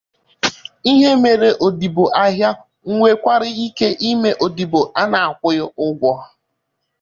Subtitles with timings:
[0.91, 2.49] Ihe mere odibo ahịa
[2.93, 5.49] nwekwara ike ime odibo a na-akwụ
[5.85, 6.11] ụgwọ